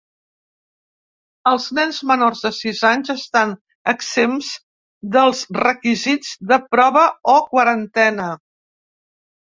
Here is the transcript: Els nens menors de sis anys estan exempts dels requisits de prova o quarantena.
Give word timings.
Els 1.51 1.67
nens 1.79 1.99
menors 2.13 2.41
de 2.47 2.51
sis 2.61 2.81
anys 2.93 3.13
estan 3.15 3.53
exempts 3.95 4.51
dels 5.19 5.45
requisits 5.61 6.35
de 6.55 6.63
prova 6.75 7.09
o 7.39 7.41
quarantena. 7.55 8.37